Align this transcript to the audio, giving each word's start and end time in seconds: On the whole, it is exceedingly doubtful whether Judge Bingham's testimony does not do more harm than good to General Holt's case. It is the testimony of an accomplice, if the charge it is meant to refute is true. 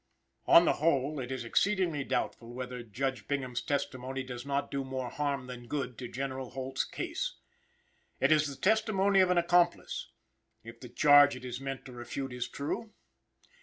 On 0.47 0.65
the 0.65 0.73
whole, 0.81 1.19
it 1.19 1.31
is 1.31 1.43
exceedingly 1.43 2.03
doubtful 2.03 2.51
whether 2.55 2.81
Judge 2.81 3.27
Bingham's 3.27 3.61
testimony 3.61 4.23
does 4.23 4.47
not 4.47 4.71
do 4.71 4.83
more 4.83 5.11
harm 5.11 5.45
than 5.45 5.67
good 5.67 5.95
to 5.99 6.07
General 6.07 6.49
Holt's 6.49 6.83
case. 6.83 7.35
It 8.19 8.31
is 8.31 8.47
the 8.47 8.59
testimony 8.59 9.19
of 9.19 9.29
an 9.29 9.37
accomplice, 9.37 10.09
if 10.63 10.79
the 10.79 10.89
charge 10.89 11.35
it 11.35 11.45
is 11.45 11.61
meant 11.61 11.85
to 11.85 11.91
refute 11.91 12.33
is 12.33 12.47
true. 12.49 12.95